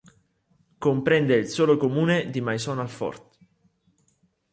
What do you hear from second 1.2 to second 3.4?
il solo comune di Maisons-Alfort.